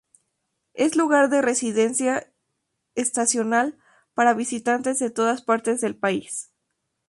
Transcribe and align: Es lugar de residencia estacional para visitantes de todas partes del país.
Es 0.73 0.95
lugar 0.95 1.29
de 1.29 1.43
residencia 1.43 2.33
estacional 2.95 3.77
para 4.15 4.33
visitantes 4.33 4.97
de 4.97 5.11
todas 5.11 5.43
partes 5.43 5.79
del 5.79 5.95
país. 5.95 6.49